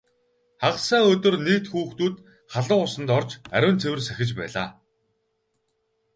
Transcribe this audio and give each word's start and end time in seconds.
Хагас 0.61 0.83
сайн 0.89 1.05
өдөр 1.13 1.35
нийт 1.45 1.65
хүүхдүүд 1.71 2.15
халуун 2.53 2.85
усанд 2.87 3.09
орж 3.17 3.31
ариун 3.55 3.77
цэвэр 3.81 4.01
сахиж 4.07 4.29
байлаа. 4.39 4.69